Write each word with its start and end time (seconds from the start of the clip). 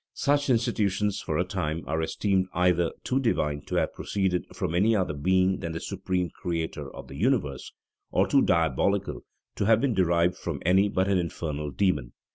Such 0.15 0.49
institutions, 0.49 1.21
for 1.21 1.37
a 1.37 1.43
time, 1.43 1.83
are 1.85 2.01
esteemed 2.01 2.47
either 2.55 2.91
too 3.03 3.19
divine 3.19 3.61
to 3.67 3.75
have 3.75 3.93
proceeded 3.93 4.47
from 4.51 4.73
any 4.73 4.95
other 4.95 5.13
being 5.13 5.59
than 5.59 5.73
the 5.73 5.79
Supreme 5.79 6.31
Creator 6.31 6.89
of 6.91 7.07
the 7.07 7.15
universe, 7.17 7.71
or 8.09 8.25
too 8.25 8.41
diabolical 8.41 9.21
to 9.57 9.65
have 9.65 9.79
been 9.79 9.93
derived 9.93 10.37
from 10.37 10.59
any 10.65 10.89
but 10.89 11.07
an 11.07 11.19
infernal 11.19 11.69
demon. 11.69 12.13